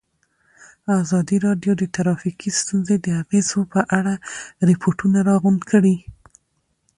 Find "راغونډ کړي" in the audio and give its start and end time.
5.29-5.95